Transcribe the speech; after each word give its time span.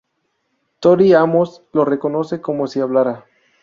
Tori 0.79 1.13
Amos 1.13 1.61
lo 1.73 1.85
recorre 1.85 2.41
como 2.41 2.65
si 2.67 2.79
hablara. 2.79 3.27